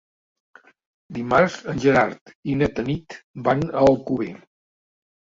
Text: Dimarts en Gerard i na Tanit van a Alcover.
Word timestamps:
Dimarts 1.17 1.57
en 1.73 1.81
Gerard 1.83 2.33
i 2.53 2.55
na 2.61 2.69
Tanit 2.79 3.17
van 3.49 3.61
a 3.67 3.83
Alcover. 3.91 4.31